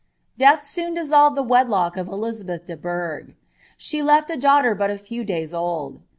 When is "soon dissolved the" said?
0.63-1.43